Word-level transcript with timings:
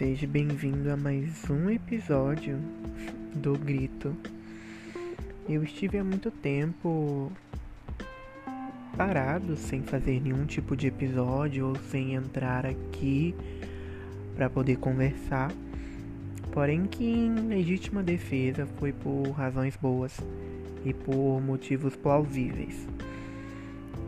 Seja 0.00 0.26
bem-vindo 0.26 0.90
a 0.90 0.96
mais 0.96 1.44
um 1.50 1.68
episódio 1.68 2.58
do 3.34 3.52
Grito. 3.52 4.16
Eu 5.46 5.62
estive 5.62 5.98
há 5.98 6.02
muito 6.02 6.30
tempo 6.30 7.30
parado, 8.96 9.58
sem 9.58 9.82
fazer 9.82 10.18
nenhum 10.18 10.46
tipo 10.46 10.74
de 10.74 10.86
episódio 10.86 11.68
ou 11.68 11.76
sem 11.90 12.14
entrar 12.14 12.64
aqui 12.64 13.34
para 14.34 14.48
poder 14.48 14.78
conversar. 14.78 15.52
Porém, 16.50 16.86
que 16.86 17.04
em 17.04 17.34
legítima 17.34 18.02
defesa 18.02 18.66
foi 18.78 18.94
por 18.94 19.28
razões 19.32 19.76
boas 19.76 20.18
e 20.82 20.94
por 20.94 21.42
motivos 21.42 21.94
plausíveis. 21.94 22.88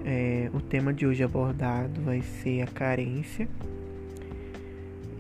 É, 0.07 0.51
o 0.55 0.61
tema 0.63 0.91
de 0.91 1.07
hoje 1.07 1.23
abordado 1.23 2.01
vai 2.01 2.23
ser 2.23 2.63
a 2.63 2.67
carência 2.67 3.47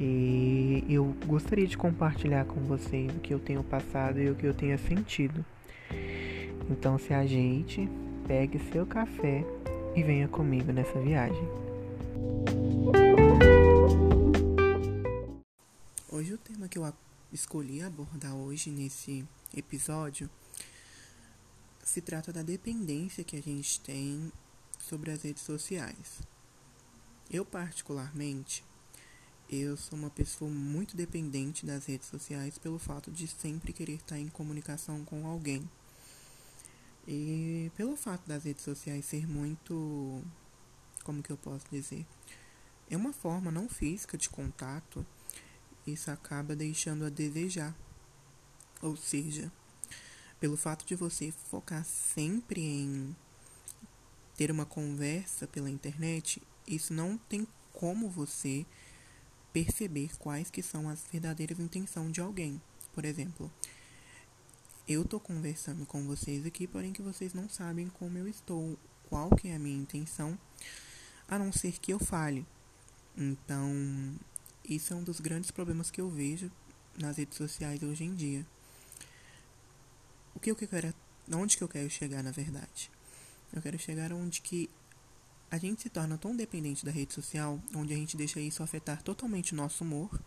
e 0.04 0.51
eu 0.88 1.14
gostaria 1.26 1.66
de 1.66 1.76
compartilhar 1.76 2.44
com 2.44 2.60
vocês 2.60 3.10
o 3.14 3.20
que 3.20 3.32
eu 3.32 3.38
tenho 3.38 3.62
passado 3.62 4.20
e 4.20 4.30
o 4.30 4.34
que 4.34 4.46
eu 4.46 4.54
tenho 4.54 4.78
sentido. 4.78 5.44
Então 6.70 6.98
se 6.98 7.12
ajeite, 7.12 7.88
pegue 8.26 8.58
seu 8.72 8.86
café 8.86 9.44
e 9.94 10.02
venha 10.02 10.28
comigo 10.28 10.72
nessa 10.72 10.98
viagem. 11.00 11.42
Hoje 16.10 16.34
o 16.34 16.38
tema 16.38 16.68
que 16.68 16.78
eu 16.78 16.92
escolhi 17.32 17.82
abordar 17.82 18.34
hoje 18.34 18.70
nesse 18.70 19.24
episódio 19.56 20.28
se 21.82 22.00
trata 22.00 22.32
da 22.32 22.42
dependência 22.42 23.24
que 23.24 23.36
a 23.36 23.42
gente 23.42 23.80
tem 23.80 24.32
sobre 24.78 25.10
as 25.10 25.22
redes 25.22 25.42
sociais. 25.42 26.20
Eu 27.30 27.44
particularmente 27.44 28.64
eu 29.54 29.76
sou 29.76 29.98
uma 29.98 30.08
pessoa 30.08 30.50
muito 30.50 30.96
dependente 30.96 31.66
das 31.66 31.84
redes 31.84 32.08
sociais 32.08 32.56
pelo 32.56 32.78
fato 32.78 33.10
de 33.10 33.28
sempre 33.28 33.70
querer 33.70 33.96
estar 33.96 34.18
em 34.18 34.28
comunicação 34.28 35.04
com 35.04 35.26
alguém. 35.26 35.68
E 37.06 37.70
pelo 37.76 37.94
fato 37.94 38.26
das 38.26 38.44
redes 38.44 38.64
sociais 38.64 39.04
ser 39.04 39.28
muito. 39.28 40.22
Como 41.04 41.22
que 41.22 41.30
eu 41.30 41.36
posso 41.36 41.66
dizer? 41.70 42.06
É 42.88 42.96
uma 42.96 43.12
forma 43.12 43.50
não 43.50 43.68
física 43.68 44.16
de 44.16 44.30
contato, 44.30 45.04
isso 45.86 46.10
acaba 46.10 46.56
deixando 46.56 47.04
a 47.04 47.10
desejar. 47.10 47.76
Ou 48.80 48.96
seja, 48.96 49.52
pelo 50.40 50.56
fato 50.56 50.86
de 50.86 50.94
você 50.94 51.30
focar 51.30 51.84
sempre 51.84 52.62
em 52.62 53.14
ter 54.34 54.50
uma 54.50 54.64
conversa 54.64 55.46
pela 55.46 55.68
internet, 55.68 56.42
isso 56.66 56.94
não 56.94 57.18
tem 57.18 57.46
como 57.72 58.08
você 58.08 58.64
perceber 59.52 60.16
quais 60.18 60.50
que 60.50 60.62
são 60.62 60.88
as 60.88 61.04
verdadeiras 61.10 61.60
intenções 61.60 62.12
de 62.12 62.20
alguém. 62.20 62.60
Por 62.92 63.04
exemplo, 63.04 63.50
eu 64.88 65.02
estou 65.02 65.20
conversando 65.20 65.86
com 65.86 66.06
vocês 66.06 66.44
aqui, 66.46 66.66
porém 66.66 66.92
que 66.92 67.02
vocês 67.02 67.34
não 67.34 67.48
sabem 67.48 67.88
como 67.88 68.18
eu 68.18 68.26
estou, 68.26 68.78
qual 69.08 69.30
que 69.30 69.48
é 69.48 69.56
a 69.56 69.58
minha 69.58 69.76
intenção, 69.78 70.38
a 71.28 71.38
não 71.38 71.52
ser 71.52 71.78
que 71.78 71.92
eu 71.92 71.98
fale. 71.98 72.46
Então, 73.16 73.70
isso 74.64 74.92
é 74.92 74.96
um 74.96 75.04
dos 75.04 75.20
grandes 75.20 75.50
problemas 75.50 75.90
que 75.90 76.00
eu 76.00 76.10
vejo 76.10 76.50
nas 76.98 77.16
redes 77.16 77.36
sociais 77.36 77.82
hoje 77.82 78.04
em 78.04 78.14
dia. 78.14 78.46
O 80.34 80.40
que 80.40 80.50
eu 80.50 80.56
quero, 80.56 80.94
onde 81.32 81.56
que 81.56 81.62
eu 81.62 81.68
quero 81.68 81.88
chegar 81.90 82.22
na 82.22 82.30
verdade? 82.30 82.90
Eu 83.52 83.60
quero 83.60 83.78
chegar 83.78 84.12
onde 84.12 84.40
que 84.40 84.68
a 85.52 85.58
gente 85.58 85.82
se 85.82 85.90
torna 85.90 86.16
tão 86.16 86.34
dependente 86.34 86.82
da 86.82 86.90
rede 86.90 87.12
social, 87.12 87.60
onde 87.76 87.92
a 87.92 87.96
gente 87.96 88.16
deixa 88.16 88.40
isso 88.40 88.62
afetar 88.62 89.02
totalmente 89.02 89.52
o 89.52 89.56
nosso 89.56 89.84
humor 89.84 90.18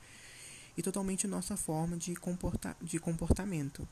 e 0.78 0.84
totalmente 0.84 1.26
nossa 1.26 1.58
forma 1.58 1.98
de, 1.98 2.16
comporta 2.16 2.78
de 2.80 3.00
comportamento. 3.00 3.88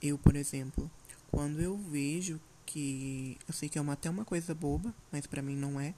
Eu, 0.00 0.16
por 0.16 0.36
exemplo, 0.36 0.88
quando 1.32 1.60
eu 1.60 1.76
vejo 1.76 2.40
que 2.64 3.36
eu 3.48 3.52
sei 3.52 3.68
que 3.68 3.76
é 3.76 3.80
uma, 3.80 3.94
até 3.94 4.08
uma 4.08 4.24
coisa 4.24 4.54
boba, 4.54 4.94
mas 5.10 5.26
para 5.26 5.42
mim 5.42 5.56
não 5.56 5.80
é. 5.80 5.92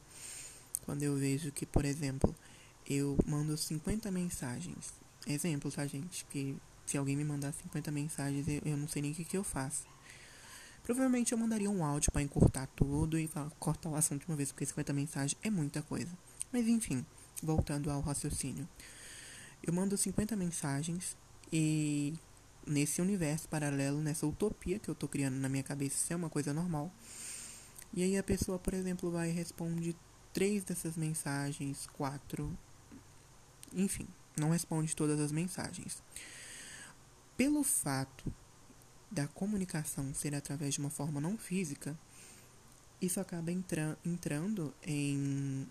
Quando 0.87 1.03
eu 1.03 1.14
vejo 1.16 1.53
que, 1.53 1.66
por 1.66 1.84
exemplo, 1.84 2.34
eu 2.88 3.19
mando 3.26 3.54
50 3.54 4.10
mensagens. 4.10 4.94
Exemplo, 5.26 5.70
tá, 5.70 5.87
gente? 5.87 6.25
Que 6.25 6.56
se 6.87 6.97
alguém 6.97 7.14
me 7.14 7.25
mandar 7.25 7.53
50 7.53 7.91
mensagens, 7.91 8.48
eu, 8.48 8.62
eu 8.64 8.78
não 8.78 8.88
sei 8.88 9.03
nem 9.03 9.12
o 9.12 9.14
que, 9.14 9.26
que 9.26 9.37
eu 9.37 9.44
faço. 9.44 9.84
Provavelmente 10.88 11.32
eu 11.32 11.38
mandaria 11.38 11.71
um 11.71 11.84
áudio 11.84 12.10
para 12.10 12.22
encurtar 12.22 12.66
tudo 12.69 13.19
e 13.19 13.28
cortar 13.59 13.91
o 13.91 13.94
assunto 13.94 14.22
de 14.22 14.28
uma 14.28 14.37
vez, 14.38 14.50
porque 14.50 14.65
50 14.65 14.91
mensagens 14.94 15.38
é 15.43 15.50
muita 15.50 15.82
coisa. 15.82 16.09
Mas 16.50 16.66
enfim, 16.66 17.04
voltando 17.43 17.91
ao 17.91 18.00
raciocínio. 18.00 18.66
Eu 19.62 19.71
mando 19.71 19.99
50 19.99 20.34
mensagens 20.34 21.15
e 21.53 22.15
nesse 22.66 23.03
universo 23.03 23.47
paralelo, 23.50 24.00
nessa 24.00 24.26
utopia 24.26 24.78
que 24.78 24.88
eu 24.88 24.94
tô 24.94 25.06
criando 25.06 25.34
na 25.34 25.47
minha 25.47 25.62
cabeça, 25.62 25.94
isso 25.94 26.10
é 26.10 26.16
uma 26.16 26.31
coisa 26.31 26.54
normal. 26.54 26.91
E 27.93 28.03
aí 28.03 28.16
a 28.16 28.22
pessoa, 28.22 28.59
por 28.59 28.72
exemplo, 28.72 29.10
vai 29.10 29.28
e 29.28 29.32
responde 29.34 29.94
três 30.32 30.65
dessas 30.65 30.97
mensagens, 30.97 31.87
quatro, 31.93 32.50
enfim, 33.75 34.09
não 34.38 34.49
responde 34.49 34.97
todas 34.97 35.20
as 35.20 35.32
mensagens. 35.32 36.03
Pelo 37.37 37.62
fato 37.62 38.32
da 39.10 39.26
comunicação 39.28 40.12
ser 40.14 40.34
através 40.34 40.74
de 40.74 40.80
uma 40.80 40.91
forma 40.91 41.20
não 41.20 41.36
física, 41.36 41.96
isso 43.00 43.20
acaba 43.20 43.52
entra 43.52 43.98
entrando 44.04 44.74
em 44.82 45.66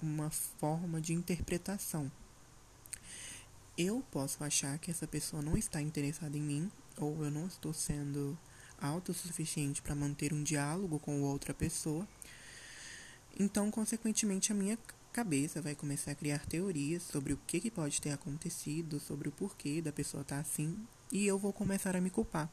uma 0.00 0.30
forma 0.30 1.00
de 1.00 1.12
interpretação. 1.12 2.10
Eu 3.76 4.04
posso 4.10 4.42
achar 4.42 4.78
que 4.78 4.90
essa 4.90 5.06
pessoa 5.06 5.42
não 5.42 5.56
está 5.56 5.80
interessada 5.80 6.36
em 6.36 6.42
mim, 6.42 6.70
ou 6.96 7.24
eu 7.24 7.30
não 7.30 7.46
estou 7.46 7.72
sendo 7.72 8.36
autossuficiente 8.80 9.82
para 9.82 9.94
manter 9.94 10.32
um 10.32 10.42
diálogo 10.42 10.98
com 10.98 11.22
outra 11.22 11.54
pessoa. 11.54 12.06
Então, 13.38 13.70
consequentemente, 13.70 14.52
a 14.52 14.54
minha 14.54 14.78
cabeça 15.12 15.60
vai 15.60 15.74
começar 15.74 16.12
a 16.12 16.14
criar 16.14 16.44
teorias 16.46 17.02
sobre 17.02 17.32
o 17.32 17.38
que, 17.46 17.60
que 17.60 17.70
pode 17.70 18.00
ter 18.00 18.10
acontecido, 18.10 19.00
sobre 19.00 19.28
o 19.28 19.32
porquê 19.32 19.82
da 19.82 19.92
pessoa 19.92 20.22
estar 20.22 20.36
tá 20.36 20.40
assim 20.40 20.76
e 21.10 21.26
eu 21.26 21.38
vou 21.38 21.52
começar 21.52 21.96
a 21.96 22.00
me 22.00 22.10
culpar. 22.10 22.50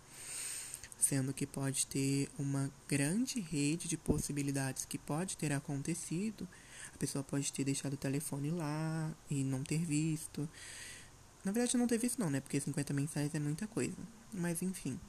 Sendo 0.97 1.33
que 1.33 1.45
pode 1.45 1.85
ter 1.88 2.29
uma 2.39 2.71
grande 2.88 3.41
rede 3.41 3.88
de 3.88 3.97
possibilidades 3.97 4.85
que 4.85 4.97
pode 4.97 5.38
ter 5.38 5.51
acontecido. 5.51 6.47
A 6.93 6.97
pessoa 6.97 7.23
pode 7.23 7.51
ter 7.51 7.66
deixado 7.66 7.93
o 7.93 7.97
telefone 7.97 8.49
lá 8.51 9.13
e 9.29 9.43
não 9.43 9.61
ter 9.61 9.83
visto. 9.83 10.49
Na 11.43 11.51
verdade, 11.51 11.77
não 11.77 11.85
ter 11.85 11.97
visto, 11.97 12.17
não, 12.17 12.29
né? 12.29 12.39
Porque 12.39 12.59
50 12.59 12.93
mensagens 12.93 13.35
é 13.35 13.39
muita 13.39 13.67
coisa. 13.67 13.97
Mas, 14.33 14.61
enfim. 14.61 14.99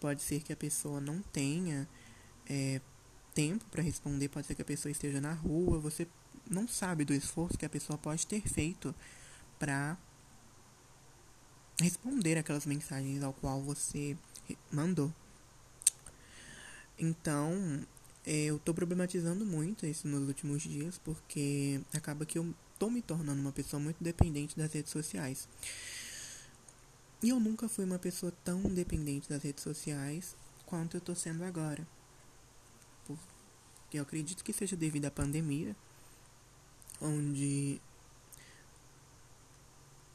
Pode 0.00 0.22
ser 0.22 0.40
que 0.42 0.52
a 0.52 0.56
pessoa 0.56 1.00
não 1.00 1.20
tenha 1.20 1.88
é, 2.48 2.80
tempo 3.34 3.64
para 3.70 3.82
responder. 3.82 4.28
Pode 4.28 4.46
ser 4.46 4.54
que 4.54 4.62
a 4.62 4.64
pessoa 4.64 4.92
esteja 4.92 5.20
na 5.20 5.32
rua. 5.32 5.80
Você 5.80 6.06
não 6.50 6.66
sabe 6.66 7.04
do 7.04 7.12
esforço 7.12 7.58
que 7.58 7.66
a 7.66 7.68
pessoa 7.68 7.98
pode 7.98 8.26
ter 8.26 8.40
feito 8.48 8.94
para 9.58 9.96
responder 11.80 12.36
aquelas 12.38 12.66
mensagens 12.66 13.22
ao 13.22 13.32
qual 13.32 13.62
você 13.62 14.16
mandou. 14.72 15.12
Então, 16.98 17.86
é, 18.26 18.46
eu 18.46 18.58
tô 18.58 18.74
problematizando 18.74 19.44
muito 19.44 19.86
isso 19.86 20.08
nos 20.08 20.26
últimos 20.26 20.62
dias, 20.62 20.98
porque 20.98 21.80
acaba 21.94 22.26
que 22.26 22.38
eu 22.38 22.54
tô 22.78 22.90
me 22.90 23.00
tornando 23.00 23.40
uma 23.40 23.52
pessoa 23.52 23.80
muito 23.80 24.02
dependente 24.02 24.56
das 24.56 24.72
redes 24.72 24.90
sociais. 24.90 25.48
E 27.22 27.30
eu 27.30 27.40
nunca 27.40 27.68
fui 27.68 27.84
uma 27.84 27.98
pessoa 27.98 28.32
tão 28.44 28.62
dependente 28.62 29.28
das 29.28 29.42
redes 29.42 29.62
sociais 29.62 30.36
quanto 30.66 30.96
eu 30.96 31.00
tô 31.00 31.14
sendo 31.14 31.44
agora. 31.44 31.86
Porque 33.06 33.98
eu 33.98 34.02
acredito 34.02 34.44
que 34.44 34.52
seja 34.52 34.76
devido 34.76 35.06
à 35.06 35.10
pandemia, 35.10 35.74
onde 37.00 37.80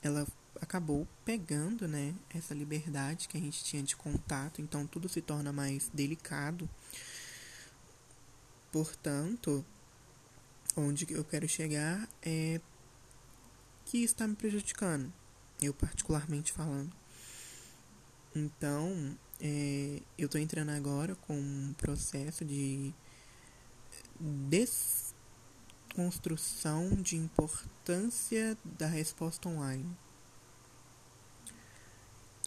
ela 0.01 0.27
acabou 0.61 1.07
pegando, 1.25 1.87
né, 1.87 2.13
essa 2.29 2.53
liberdade 2.53 3.27
que 3.27 3.37
a 3.37 3.39
gente 3.39 3.63
tinha 3.63 3.83
de 3.83 3.95
contato, 3.95 4.61
então 4.61 4.85
tudo 4.85 5.09
se 5.09 5.21
torna 5.21 5.51
mais 5.51 5.89
delicado. 5.93 6.69
Portanto, 8.71 9.65
onde 10.75 11.05
eu 11.11 11.23
quero 11.23 11.47
chegar 11.47 12.07
é 12.21 12.59
que 13.85 14.03
está 14.03 14.27
me 14.27 14.35
prejudicando, 14.35 15.11
eu 15.61 15.73
particularmente 15.73 16.51
falando. 16.51 16.93
Então, 18.35 19.17
é, 19.39 20.01
eu 20.17 20.25
estou 20.25 20.41
entrando 20.41 20.69
agora 20.69 21.15
com 21.15 21.37
um 21.37 21.73
processo 21.77 22.43
de 22.43 22.93
desconstrução 25.93 26.89
de 26.89 27.15
importância 27.15 28.57
da 28.63 28.87
resposta 28.87 29.47
online. 29.47 29.85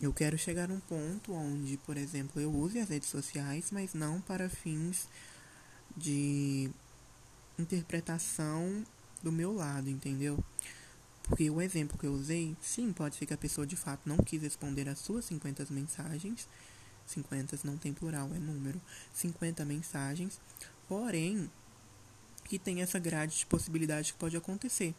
Eu 0.02 0.12
quero 0.12 0.36
chegar 0.36 0.70
a 0.70 0.74
um 0.74 0.80
ponto 0.80 1.32
onde, 1.32 1.78
por 1.78 1.96
exemplo, 1.96 2.42
eu 2.42 2.52
use 2.52 2.78
as 2.80 2.88
redes 2.88 3.08
sociais, 3.08 3.70
mas 3.70 3.94
não 3.94 4.20
para 4.20 4.48
fins 4.48 5.08
de 5.96 6.68
interpretação 7.58 8.84
do 9.22 9.32
meu 9.32 9.54
lado, 9.54 9.88
entendeu? 9.88 10.42
Porque 11.22 11.48
o 11.48 11.62
exemplo 11.62 11.96
que 11.96 12.06
eu 12.06 12.12
usei, 12.12 12.54
sim, 12.60 12.92
pode 12.92 13.16
ser 13.16 13.26
que 13.26 13.34
a 13.34 13.38
pessoa 13.38 13.66
de 13.66 13.76
fato 13.76 14.06
não 14.06 14.18
quis 14.18 14.42
responder 14.42 14.88
as 14.88 14.98
suas 14.98 15.24
50 15.24 15.66
mensagens. 15.70 16.46
50 17.06 17.58
não 17.64 17.78
tem 17.78 17.92
plural, 17.92 18.28
é 18.34 18.38
número. 18.38 18.80
50 19.14 19.64
mensagens. 19.64 20.38
Porém, 20.88 21.50
que 22.46 22.58
tem 22.58 22.82
essa 22.82 22.98
grade 22.98 23.38
de 23.38 23.46
possibilidade 23.46 24.12
que 24.12 24.18
pode 24.18 24.36
acontecer. 24.36 24.94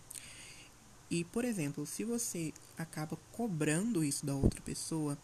E, 1.09 1.23
por 1.23 1.45
exemplo, 1.45 1.85
se 1.85 2.03
você 2.03 2.53
acaba 2.77 3.17
cobrando 3.31 4.03
isso 4.03 4.25
da 4.25 4.35
outra 4.35 4.61
pessoa, 4.61 5.17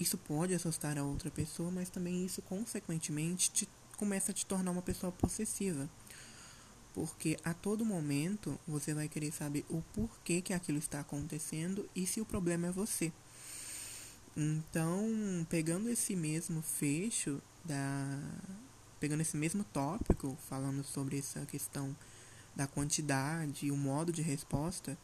isso 0.00 0.18
pode 0.18 0.52
assustar 0.52 0.98
a 0.98 1.04
outra 1.04 1.30
pessoa, 1.30 1.70
mas 1.70 1.88
também 1.88 2.24
isso, 2.24 2.42
consequentemente, 2.42 3.50
te, 3.52 3.68
começa 3.96 4.32
a 4.32 4.34
te 4.34 4.44
tornar 4.44 4.72
uma 4.72 4.82
pessoa 4.82 5.12
possessiva. 5.12 5.88
Porque 6.92 7.38
a 7.44 7.54
todo 7.54 7.84
momento 7.84 8.58
você 8.66 8.92
vai 8.92 9.08
querer 9.08 9.32
saber 9.32 9.64
o 9.68 9.80
porquê 9.94 10.42
que 10.42 10.52
aquilo 10.52 10.78
está 10.78 11.00
acontecendo 11.00 11.88
e 11.94 12.04
se 12.04 12.20
o 12.20 12.26
problema 12.26 12.66
é 12.66 12.72
você. 12.72 13.12
Então, 14.36 15.46
pegando 15.48 15.88
esse 15.88 16.16
mesmo 16.16 16.62
fecho 16.62 17.40
da 17.64 18.18
pegando 19.02 19.22
esse 19.22 19.36
mesmo 19.36 19.64
tópico, 19.64 20.38
falando 20.48 20.84
sobre 20.84 21.18
essa 21.18 21.44
questão 21.44 21.96
da 22.54 22.68
quantidade 22.68 23.66
e 23.66 23.72
o 23.72 23.76
modo 23.76 24.12
de 24.12 24.22
resposta, 24.22 24.96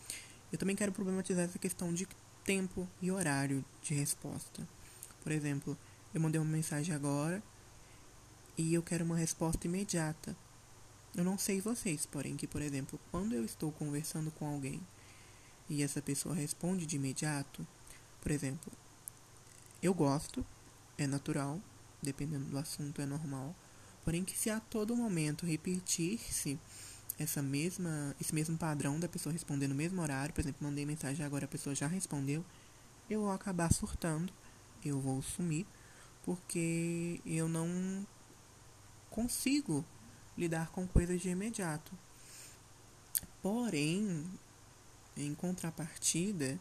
eu 0.53 0.57
também 0.57 0.77
quero 0.77 0.93
problematizar 0.93 1.45
essa 1.45 1.59
questão 1.59 1.93
de 1.93 2.07
tempo 2.45 2.89
e 3.03 3.11
horário 3.11 3.65
de 3.83 3.95
resposta. 3.95 4.69
Por 5.21 5.33
exemplo, 5.33 5.77
eu 6.15 6.21
mandei 6.21 6.41
uma 6.41 6.49
mensagem 6.49 6.95
agora 6.95 7.43
e 8.57 8.73
eu 8.73 8.85
quero 8.85 9.05
uma 9.05 9.17
resposta 9.17 9.67
imediata. 9.67 10.37
Eu 11.13 11.25
não 11.25 11.37
sei 11.37 11.61
vocês, 11.61 12.07
porém 12.07 12.37
que, 12.37 12.47
por 12.47 12.63
exemplo, 12.63 13.01
quando 13.11 13.35
eu 13.35 13.45
estou 13.45 13.73
conversando 13.73 14.31
com 14.31 14.47
alguém 14.47 14.81
e 15.69 15.83
essa 15.83 16.01
pessoa 16.01 16.37
responde 16.37 16.87
de 16.87 16.95
imediato, 16.95 17.67
por 18.21 18.31
exemplo, 18.31 18.73
eu 19.83 19.93
gosto, 19.93 20.47
é 20.97 21.05
natural, 21.05 21.61
dependendo 22.01 22.45
do 22.45 22.59
assunto 22.59 23.03
é 23.03 23.07
normal, 23.07 23.57
porém 24.09 24.25
que 24.25 24.39
se 24.39 24.49
a 24.49 24.59
todo 24.59 24.97
momento 24.97 25.45
repetir-se 25.45 26.59
essa 27.19 27.43
mesma, 27.43 28.17
esse 28.19 28.35
mesmo 28.35 28.57
padrão 28.57 28.99
da 28.99 29.07
pessoa 29.07 29.31
responder 29.31 29.69
no 29.69 29.75
mesmo 29.75 30.01
horário, 30.01 30.33
por 30.33 30.41
exemplo, 30.41 30.67
mandei 30.67 30.87
mensagem 30.87 31.27
agora 31.27 31.45
a 31.45 31.49
pessoa 31.49 31.75
já 31.75 31.87
respondeu, 31.87 32.43
eu 33.11 33.21
vou 33.21 33.31
acabar 33.31 33.71
surtando, 33.71 34.33
eu 34.83 34.99
vou 34.99 35.21
sumir, 35.21 35.67
porque 36.25 37.21
eu 37.27 37.51
não 37.51 38.07
consigo 39.11 39.85
lidar 40.39 40.71
com 40.71 40.87
coisas 40.87 41.21
de 41.21 41.29
imediato. 41.29 41.93
Porém, 43.43 44.25
em 45.19 45.35
contrapartida, 45.35 46.59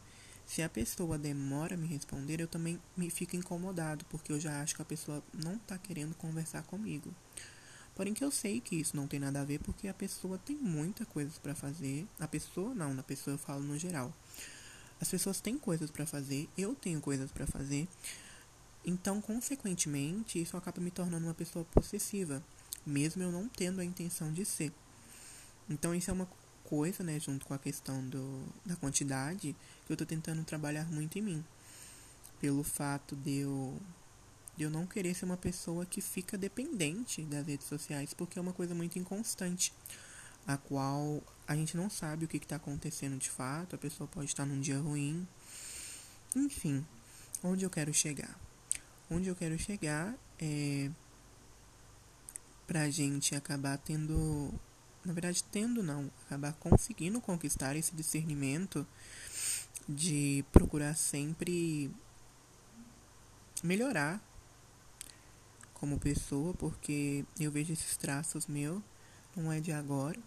se 0.47 0.63
a 0.63 0.69
pessoa 0.69 1.17
demora 1.17 1.75
a 1.75 1.77
me 1.77 1.85
responder, 1.85 2.39
eu 2.39 2.47
também 2.47 2.79
me 2.95 3.09
fico 3.09 3.35
incomodado, 3.35 4.05
porque 4.05 4.31
eu 4.31 4.39
já 4.39 4.61
acho 4.61 4.73
que 4.73 4.81
a 4.81 4.85
pessoa 4.85 5.21
não 5.33 5.55
está 5.55 5.77
querendo 5.77 6.15
conversar 6.15 6.63
comigo. 6.63 7.13
Porém 7.93 8.13
que 8.13 8.23
eu 8.23 8.31
sei 8.31 8.61
que 8.61 8.75
isso 8.75 8.95
não 8.95 9.07
tem 9.07 9.19
nada 9.19 9.41
a 9.41 9.43
ver 9.43 9.59
porque 9.59 9.89
a 9.89 9.93
pessoa 9.93 10.37
tem 10.37 10.55
muita 10.55 11.05
coisa 11.05 11.31
para 11.43 11.53
fazer. 11.53 12.07
A 12.19 12.27
pessoa 12.27 12.73
não, 12.73 12.93
na 12.93 13.03
pessoa 13.03 13.33
eu 13.33 13.37
falo 13.37 13.61
no 13.61 13.77
geral. 13.77 14.13
As 15.01 15.09
pessoas 15.09 15.41
têm 15.41 15.57
coisas 15.57 15.91
para 15.91 16.05
fazer, 16.05 16.47
eu 16.57 16.73
tenho 16.73 17.01
coisas 17.01 17.29
para 17.29 17.45
fazer. 17.45 17.87
Então, 18.85 19.19
consequentemente, 19.19 20.41
isso 20.41 20.55
acaba 20.55 20.79
me 20.79 20.91
tornando 20.91 21.27
uma 21.27 21.33
pessoa 21.33 21.65
possessiva, 21.65 22.41
mesmo 22.85 23.21
eu 23.21 23.31
não 23.31 23.49
tendo 23.49 23.81
a 23.81 23.85
intenção 23.85 24.31
de 24.31 24.45
ser. 24.45 24.71
Então, 25.69 25.93
isso 25.93 26.09
é 26.09 26.13
uma 26.13 26.27
coisa, 26.67 27.03
né, 27.03 27.19
junto 27.19 27.45
com 27.45 27.53
a 27.53 27.57
questão 27.57 28.05
do, 28.07 28.43
da 28.65 28.75
quantidade, 28.75 29.55
que 29.85 29.91
eu 29.91 29.93
estou 29.93 30.05
tentando 30.05 30.43
trabalhar 30.43 30.85
muito 30.91 31.17
em 31.17 31.21
mim. 31.21 31.45
Pelo 32.39 32.63
fato 32.63 33.15
de 33.15 33.37
eu 33.39 33.79
de 34.57 34.63
eu 34.63 34.71
não 34.71 34.87
querer 34.87 35.13
ser 35.13 35.25
uma 35.25 35.37
pessoa 35.37 35.85
que 35.85 36.01
fica 36.01 36.35
dependente 36.35 37.21
das 37.21 37.45
redes 37.45 37.67
sociais, 37.67 38.13
porque 38.15 38.39
é 38.39 38.41
uma 38.41 38.53
coisa 38.53 38.73
muito 38.73 38.97
inconstante, 38.97 39.71
a 40.47 40.57
qual 40.57 41.21
a 41.47 41.55
gente 41.55 41.77
não 41.77 41.91
sabe 41.91 42.25
o 42.25 42.27
que 42.27 42.37
está 42.37 42.55
acontecendo 42.55 43.17
de 43.17 43.29
fato, 43.29 43.75
a 43.75 43.77
pessoa 43.77 44.07
pode 44.07 44.25
estar 44.25 44.47
num 44.47 44.59
dia 44.59 44.79
ruim. 44.79 45.27
Enfim, 46.35 46.83
onde 47.43 47.63
eu 47.63 47.69
quero 47.69 47.93
chegar? 47.93 48.35
Onde 49.11 49.29
eu 49.29 49.35
quero 49.35 49.57
chegar 49.59 50.15
é 50.39 50.89
pra 52.65 52.89
gente 52.89 53.33
acabar 53.35 53.77
tendo, 53.77 54.51
na 55.07 55.13
verdade, 55.13 55.41
tendo 55.45 55.81
não, 55.81 56.11
acabar 56.25 56.51
conseguindo 56.59 57.21
conquistar 57.21 57.77
esse 57.77 57.95
discernimento 57.95 58.85
de 59.87 60.43
procurar 60.51 60.95
sempre 60.95 61.89
melhorar 63.63 64.21
como 65.73 65.97
pessoa, 65.97 66.53
porque 66.55 67.23
eu 67.39 67.49
vejo 67.49 67.71
esses 67.71 67.95
traços 67.95 68.47
meus, 68.47 68.83
não 69.33 69.49
é 69.49 69.61
de 69.61 69.71
agora. 69.71 70.19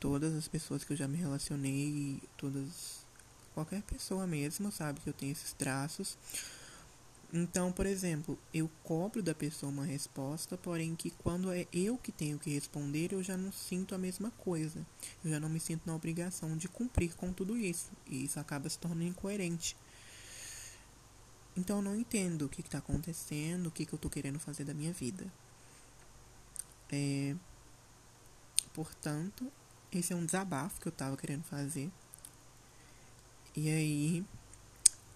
Todas 0.00 0.34
as 0.34 0.48
pessoas 0.48 0.82
que 0.82 0.92
eu 0.92 0.96
já 0.96 1.06
me 1.06 1.16
relacionei, 1.16 2.20
todas 2.36 3.06
qualquer 3.54 3.82
pessoa 3.82 4.26
mesmo 4.26 4.72
sabe 4.72 4.98
que 4.98 5.08
eu 5.08 5.12
tenho 5.12 5.30
esses 5.30 5.52
traços. 5.52 6.18
Então, 7.32 7.72
por 7.72 7.86
exemplo, 7.86 8.38
eu 8.52 8.70
cobro 8.84 9.22
da 9.22 9.34
pessoa 9.34 9.72
uma 9.72 9.86
resposta, 9.86 10.58
porém 10.58 10.94
que 10.94 11.10
quando 11.10 11.50
é 11.50 11.66
eu 11.72 11.96
que 11.96 12.12
tenho 12.12 12.38
que 12.38 12.50
responder, 12.50 13.12
eu 13.12 13.22
já 13.22 13.38
não 13.38 13.50
sinto 13.50 13.94
a 13.94 13.98
mesma 13.98 14.30
coisa. 14.32 14.86
Eu 15.24 15.30
já 15.30 15.40
não 15.40 15.48
me 15.48 15.58
sinto 15.58 15.86
na 15.86 15.94
obrigação 15.94 16.54
de 16.58 16.68
cumprir 16.68 17.14
com 17.14 17.32
tudo 17.32 17.56
isso. 17.56 17.90
E 18.06 18.24
isso 18.24 18.38
acaba 18.38 18.68
se 18.68 18.78
tornando 18.78 19.04
incoerente. 19.04 19.74
Então 21.56 21.76
eu 21.76 21.82
não 21.82 21.96
entendo 21.96 22.44
o 22.44 22.48
que 22.50 22.60
está 22.60 22.78
acontecendo, 22.78 23.68
o 23.68 23.70
que, 23.70 23.86
que 23.86 23.94
eu 23.94 23.96
estou 23.96 24.10
querendo 24.10 24.38
fazer 24.38 24.64
da 24.64 24.74
minha 24.74 24.92
vida. 24.92 25.26
É, 26.90 27.34
portanto, 28.74 29.50
esse 29.90 30.12
é 30.12 30.16
um 30.16 30.26
desabafo 30.26 30.78
que 30.78 30.88
eu 30.88 30.92
estava 30.92 31.16
querendo 31.16 31.44
fazer. 31.44 31.90
E 33.56 33.70
aí, 33.70 34.24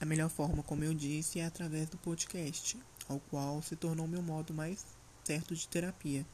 a 0.00 0.04
melhor 0.04 0.28
forma, 0.28 0.62
como 0.62 0.84
eu 0.84 0.92
disse, 0.92 1.40
é 1.40 1.46
através 1.46 1.88
do 1.88 1.96
podcast, 1.96 2.78
ao 3.08 3.18
qual 3.18 3.62
se 3.62 3.76
tornou 3.76 4.06
meu 4.06 4.22
modo 4.22 4.52
mais 4.52 4.84
certo 5.24 5.54
de 5.54 5.66
terapia. 5.66 6.24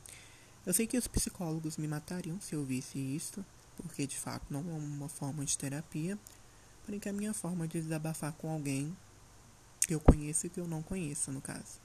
Eu 0.66 0.72
sei 0.72 0.86
que 0.86 0.98
os 0.98 1.06
psicólogos 1.06 1.76
me 1.76 1.88
matariam 1.88 2.40
se 2.40 2.54
eu 2.54 2.64
visse 2.64 2.98
isso, 2.98 3.44
porque 3.76 4.06
de 4.06 4.18
fato 4.18 4.46
não 4.50 4.60
é 4.60 4.72
uma 4.72 5.08
forma 5.08 5.44
de 5.44 5.56
terapia, 5.56 6.18
porém 6.84 7.00
que 7.00 7.08
é 7.08 7.10
a 7.10 7.14
minha 7.14 7.32
forma 7.32 7.66
de 7.66 7.80
desabafar 7.80 8.32
com 8.32 8.50
alguém 8.50 8.96
que 9.86 9.94
eu 9.94 10.00
conheço 10.00 10.46
e 10.46 10.50
que 10.50 10.60
eu 10.60 10.68
não 10.68 10.82
conheço, 10.82 11.30
no 11.32 11.40
caso. 11.40 11.80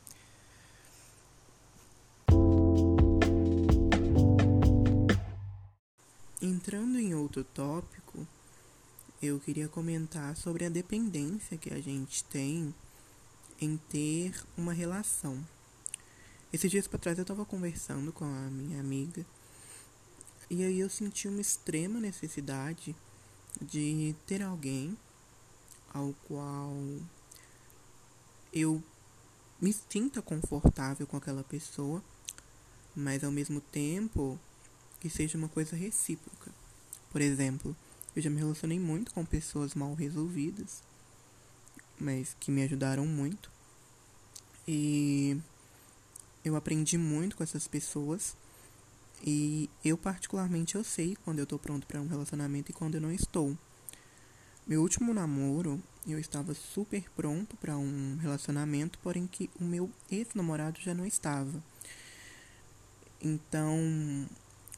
Entrando 6.42 7.00
em 7.00 7.16
outro 7.16 7.44
tópico, 7.44 8.28
eu 9.22 9.40
queria 9.40 9.68
comentar 9.68 10.36
sobre 10.36 10.66
a 10.66 10.70
dependência 10.70 11.58
que 11.58 11.74
a 11.74 11.82
gente 11.82 12.24
tem 12.26 12.74
em 13.60 13.78
ter 13.90 14.34
uma 14.56 14.74
relação. 14.74 15.44
Esses 16.54 16.70
dias 16.70 16.88
para 16.88 17.00
trás 17.00 17.18
eu 17.18 17.24
estava 17.24 17.46
conversando 17.46 18.14
com 18.14 18.26
a 18.26 18.50
minha 18.50 18.80
amiga 18.80 19.26
e 20.50 20.64
aí 20.64 20.80
eu 20.80 20.90
senti 20.90 21.28
uma 21.28 21.42
extrema 21.42 22.00
necessidade 22.00 22.96
de 23.62 24.16
ter 24.26 24.42
alguém 24.42 24.98
ao 25.94 26.14
qual 26.28 26.74
eu 28.54 28.82
me 29.60 29.74
sinta 29.74 30.22
confortável 30.22 31.08
com 31.08 31.18
aquela 31.18 31.44
pessoa, 31.44 32.04
mas 32.96 33.24
ao 33.24 33.32
mesmo 33.32 33.60
tempo 33.60 34.40
que 35.00 35.10
seja 35.10 35.38
uma 35.38 35.50
coisa 35.50 35.76
recíproca. 35.76 36.52
Por 37.12 37.22
exemplo, 37.22 37.76
eu 38.18 38.24
já 38.24 38.32
me 38.32 38.40
relacionei 38.40 38.80
muito 38.80 39.14
com 39.14 39.24
pessoas 39.24 39.76
mal 39.76 39.94
resolvidas, 39.94 40.82
mas 42.00 42.36
que 42.40 42.50
me 42.50 42.64
ajudaram 42.64 43.06
muito. 43.06 43.52
E 44.68 45.38
eu 46.44 46.56
aprendi 46.56 46.98
muito 46.98 47.38
com 47.38 47.44
essas 47.44 47.68
pessoas. 47.68 48.36
E 49.24 49.70
eu 49.86 49.96
particularmente 50.00 50.74
eu 50.74 50.84
sei 50.84 51.16
quando 51.24 51.38
eu 51.38 51.44
estou 51.44 51.60
pronto 51.60 51.86
para 51.86 52.02
um 52.02 52.08
relacionamento 52.08 52.72
e 52.72 52.74
quando 52.74 52.96
eu 52.96 53.02
não 53.02 53.12
estou. 53.12 53.56
Meu 54.66 54.82
último 54.82 55.14
namoro, 55.14 55.80
eu 56.08 56.18
estava 56.18 56.56
super 56.56 57.04
pronto 57.16 57.56
para 57.58 57.78
um 57.78 58.18
relacionamento, 58.18 58.98
porém 58.98 59.28
que 59.28 59.48
o 59.62 59.64
meu 59.64 59.92
ex-namorado 60.10 60.82
já 60.82 60.96
não 60.96 61.06
estava. 61.06 61.64
Então, 63.22 63.78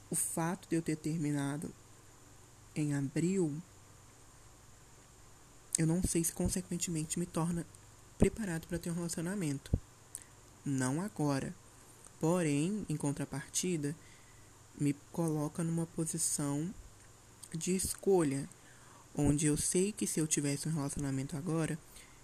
o 0.10 0.15
fato 0.15 0.67
de 0.67 0.75
eu 0.75 0.81
ter 0.81 0.98
terminado 0.98 1.74
em 2.80 2.94
abril, 2.94 3.54
eu 5.78 5.88
não 5.88 6.02
sei 6.04 6.24
se 6.24 6.34
consequentemente 6.34 7.20
me 7.20 7.26
torna 7.26 7.66
preparado 8.18 8.68
para 8.68 8.78
ter 8.78 8.92
um 8.92 8.96
relacionamento. 8.96 9.72
Não 10.66 11.02
agora. 11.02 11.56
Porém, 12.20 12.86
em 12.90 12.98
contrapartida, 12.98 13.96
me 14.78 14.94
coloca 15.12 15.64
numa 15.64 15.86
posição 15.86 16.74
de 17.54 17.76
escolha, 17.76 18.48
onde 19.16 19.46
eu 19.46 19.56
sei 19.56 19.92
que 19.92 20.06
se 20.06 20.20
eu 20.20 20.28
tivesse 20.28 20.68
um 20.68 20.74
relacionamento 20.74 21.38
agora, 21.38 21.80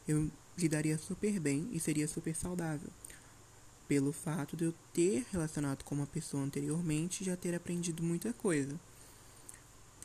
eu 0.05 0.29
lidaria 0.57 0.97
super 0.97 1.39
bem 1.39 1.69
e 1.71 1.79
seria 1.79 2.07
super 2.07 2.35
saudável. 2.35 2.89
Pelo 3.87 4.11
fato 4.11 4.57
de 4.57 4.65
eu 4.65 4.73
ter 4.93 5.25
relacionado 5.31 5.83
com 5.83 5.95
uma 5.95 6.07
pessoa 6.07 6.43
anteriormente 6.43 7.21
e 7.21 7.25
já 7.25 7.37
ter 7.37 7.55
aprendido 7.55 8.03
muita 8.03 8.33
coisa. 8.33 8.77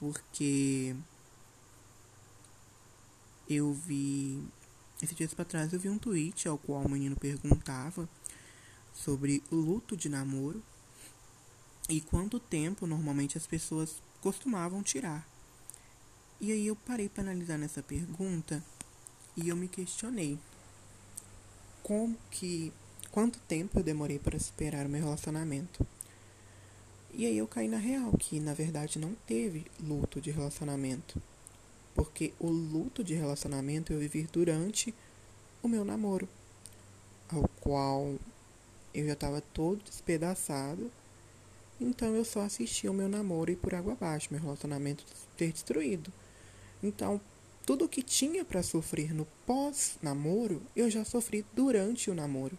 Porque 0.01 0.97
eu 3.49 3.73
vi. 3.73 4.43
Esses 5.03 5.17
dias 5.17 5.33
para 5.33 5.45
trás 5.45 5.73
eu 5.73 5.81
vi 5.81 5.89
um 5.89 5.99
tweet 5.99 6.49
ao 6.49 6.59
qual 6.59 6.83
o 6.83 6.89
menino 6.89 7.17
perguntava 7.17 8.09
sobre 8.93 9.43
o 9.51 9.57
luto 9.57 9.97
de 9.97 10.09
namoro 10.09 10.63
e 11.89 12.01
quanto 12.01 12.39
tempo 12.39 12.87
normalmente 12.87 13.39
as 13.39 13.47
pessoas 13.47 14.03
costumavam 14.21 14.83
tirar. 14.83 15.27
E 16.41 16.53
aí 16.53 16.67
eu 16.67 16.77
parei 16.77 17.09
para 17.09 17.23
analisar 17.23 17.59
nessa 17.59 17.83
pergunta 17.83 18.63
e 19.37 19.49
eu 19.49 19.57
me 19.57 19.69
questionei 19.69 20.39
como 21.83 22.17
que 22.31 22.73
quanto 23.11 23.39
tempo 23.41 23.79
eu 23.79 23.83
demorei 23.83 24.19
para 24.19 24.39
superar 24.39 24.87
o 24.87 24.89
meu 24.89 25.03
relacionamento. 25.03 25.87
E 27.13 27.27
aí 27.27 27.37
eu 27.37 27.47
caí 27.47 27.69
na 27.69 27.77
real 27.77 28.13
que 28.19 28.41
na 28.41 28.55
verdade 28.55 28.99
não 28.99 29.15
teve 29.27 29.67
luto 29.83 30.21
de 30.21 30.31
relacionamento. 30.31 31.21
Porque 31.95 32.33
o 32.39 32.49
luto 32.49 33.03
de 33.03 33.15
relacionamento 33.15 33.93
eu 33.93 33.99
vivi 33.99 34.29
durante 34.33 34.95
o 35.63 35.69
meu 35.69 35.85
namoro, 35.85 36.29
ao 37.29 37.49
qual 37.61 38.15
eu 38.95 39.07
já 39.07 39.13
estava 39.13 39.41
todo 39.41 39.83
despedaçado. 39.83 40.91
Então 41.81 42.15
eu 42.15 42.25
só 42.25 42.43
assisti 42.43 42.89
o 42.89 42.95
meu 42.95 43.09
namoro 43.09 43.51
e 43.51 43.57
por 43.57 43.75
água 43.75 43.93
abaixo, 43.93 44.29
meu 44.31 44.41
relacionamento 44.41 45.05
ter 45.37 45.53
destruído. 45.53 46.13
Então, 46.83 47.21
tudo 47.67 47.89
que 47.89 48.03
tinha 48.03 48.45
para 48.45 48.63
sofrer 48.63 49.15
no 49.15 49.27
pós-namoro, 49.47 50.63
eu 50.75 50.91
já 50.91 51.05
sofri 51.05 51.45
durante 51.55 52.11
o 52.11 52.15
namoro. 52.15 52.59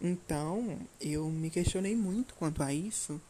Então, 0.00 0.78
eu 1.00 1.28
me 1.30 1.50
questionei 1.50 1.94
muito 1.94 2.34
quanto 2.34 2.62
a 2.62 2.72
isso. 2.74 3.20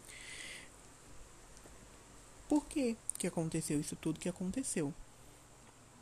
Por 2.52 2.66
que 2.66 2.98
que 3.18 3.26
aconteceu 3.26 3.80
isso 3.80 3.96
tudo 3.96 4.20
que 4.20 4.28
aconteceu? 4.28 4.92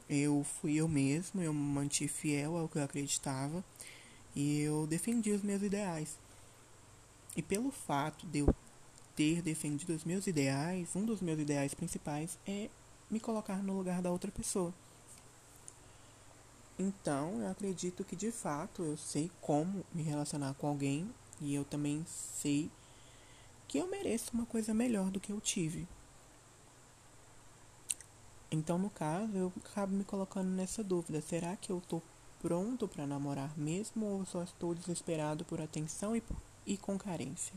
Eu 0.08 0.42
fui 0.42 0.74
eu 0.74 0.88
mesmo, 0.88 1.40
eu 1.40 1.54
me 1.54 1.60
mantive 1.60 2.10
fiel 2.10 2.56
ao 2.56 2.68
que 2.68 2.76
eu 2.76 2.82
acreditava 2.82 3.62
e 4.34 4.62
eu 4.62 4.84
defendi 4.84 5.30
os 5.30 5.42
meus 5.42 5.62
ideais. 5.62 6.18
E 7.36 7.40
pelo 7.40 7.70
fato 7.70 8.26
de 8.26 8.40
eu 8.40 8.52
ter 9.14 9.42
defendido 9.42 9.94
os 9.94 10.02
meus 10.02 10.26
ideais, 10.26 10.96
um 10.96 11.04
dos 11.04 11.20
meus 11.20 11.38
ideais 11.38 11.72
principais 11.72 12.36
é 12.44 12.68
me 13.08 13.20
colocar 13.20 13.62
no 13.62 13.76
lugar 13.76 14.02
da 14.02 14.10
outra 14.10 14.32
pessoa. 14.32 14.74
Então, 16.76 17.42
eu 17.42 17.48
acredito 17.48 18.02
que 18.02 18.16
de 18.16 18.32
fato 18.32 18.82
eu 18.82 18.96
sei 18.96 19.30
como 19.40 19.86
me 19.94 20.02
relacionar 20.02 20.54
com 20.54 20.66
alguém 20.66 21.08
e 21.40 21.54
eu 21.54 21.64
também 21.64 22.04
sei 22.08 22.68
que 23.68 23.78
eu 23.78 23.86
mereço 23.86 24.32
uma 24.34 24.46
coisa 24.46 24.74
melhor 24.74 25.12
do 25.12 25.20
que 25.20 25.30
eu 25.30 25.40
tive. 25.40 25.86
Então, 28.50 28.78
no 28.78 28.90
caso, 28.90 29.36
eu 29.36 29.52
acabo 29.64 29.94
me 29.94 30.04
colocando 30.04 30.48
nessa 30.48 30.82
dúvida: 30.82 31.20
será 31.20 31.56
que 31.56 31.70
eu 31.70 31.80
tô 31.88 32.02
pronto 32.42 32.88
para 32.88 33.06
namorar 33.06 33.56
mesmo 33.56 34.06
ou 34.06 34.26
só 34.26 34.42
estou 34.42 34.74
desesperado 34.74 35.44
por 35.44 35.60
atenção 35.60 36.16
e, 36.16 36.22
e 36.66 36.76
com 36.76 36.98
carência? 36.98 37.54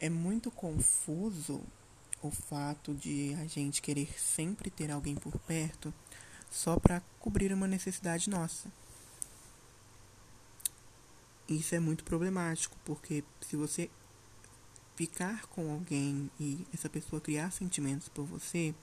É 0.00 0.08
muito 0.08 0.50
confuso 0.50 1.62
o 2.22 2.30
fato 2.30 2.94
de 2.94 3.34
a 3.34 3.46
gente 3.46 3.82
querer 3.82 4.08
sempre 4.18 4.70
ter 4.70 4.90
alguém 4.90 5.14
por 5.14 5.38
perto 5.40 5.92
só 6.50 6.78
para 6.78 7.02
cobrir 7.20 7.52
uma 7.52 7.66
necessidade 7.66 8.30
nossa. 8.30 8.70
Isso 11.48 11.74
é 11.74 11.80
muito 11.80 12.02
problemático, 12.02 12.76
porque 12.84 13.22
se 13.40 13.56
você 13.56 13.90
ficar 14.96 15.46
com 15.48 15.70
alguém 15.70 16.30
e 16.40 16.66
essa 16.72 16.88
pessoa 16.88 17.20
criar 17.20 17.52
sentimentos 17.52 18.08
por 18.08 18.24
você 18.24 18.74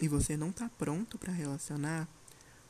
e 0.00 0.06
você 0.06 0.36
não 0.36 0.50
está 0.50 0.68
pronto 0.78 1.18
para 1.18 1.32
relacionar, 1.32 2.06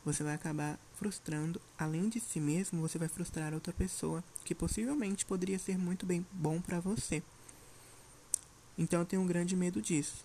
você 0.05 0.23
vai 0.23 0.35
acabar 0.35 0.79
frustrando, 0.95 1.61
além 1.79 2.09
de 2.09 2.21
si 2.21 2.41
mesmo, 2.41 2.81
você 2.81 2.99
vai 2.99 3.09
frustrar 3.09 3.53
outra 3.53 3.73
pessoa 3.73 4.23
que 4.45 4.55
possivelmente 4.55 5.27
poderia 5.27 5.59
ser 5.59 5.77
muito 5.77 6.07
bem 6.07 6.25
bom 6.33 6.61
para 6.61 6.81
você. 6.81 7.23
Então 8.79 9.01
eu 9.01 9.07
tenho 9.07 9.23
um 9.23 9.27
grande 9.27 9.57
medo 9.57 9.83
disso. 9.83 10.25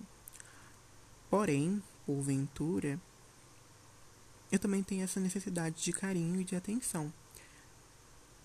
Porém, 1.29 1.81
porventura, 2.05 2.99
eu 4.51 4.59
também 4.59 4.83
tenho 4.83 5.03
essa 5.03 5.19
necessidade 5.19 5.83
de 5.83 5.91
carinho 5.91 6.39
e 6.39 6.43
de 6.43 6.55
atenção. 6.55 7.11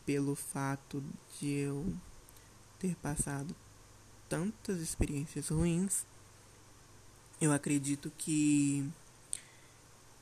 Pelo 0.04 0.34
fato 0.34 1.02
de 1.38 1.48
eu 1.48 1.94
ter 2.82 2.96
passado 2.96 3.54
tantas 4.28 4.80
experiências 4.80 5.48
ruins, 5.48 6.04
eu 7.40 7.52
acredito 7.52 8.10
que 8.18 8.90